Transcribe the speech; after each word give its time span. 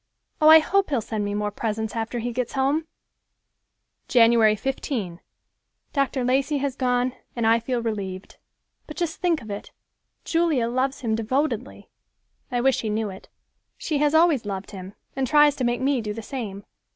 Oh, 0.41 0.47
I 0.49 0.57
hope 0.57 0.89
he'll 0.89 0.99
send 0.99 1.23
me 1.23 1.35
more 1.35 1.51
presents 1.51 1.95
after 1.95 2.17
he 2.17 2.33
gets 2.33 2.53
home!" 2.53 2.87
Jan. 4.07 4.31
15—"Dr. 4.31 6.23
Lacey 6.23 6.57
has 6.57 6.75
gone 6.75 7.13
and 7.35 7.45
I 7.45 7.59
feel 7.59 7.83
relieved. 7.83 8.37
But 8.87 8.97
just 8.97 9.21
think 9.21 9.43
of 9.43 9.51
it—Julia 9.51 10.69
loves 10.69 11.01
him 11.01 11.13
devotedly. 11.13 11.87
I 12.51 12.61
wish 12.61 12.81
he 12.81 12.89
knew 12.89 13.11
it. 13.11 13.29
She 13.77 13.99
has 13.99 14.15
always 14.15 14.43
loved 14.43 14.71
him 14.71 14.95
and 15.15 15.27
tries 15.27 15.55
to 15.57 15.63
make 15.63 15.81
me 15.81 16.01
do 16.01 16.13
the 16.15 16.23
same. 16.23 16.63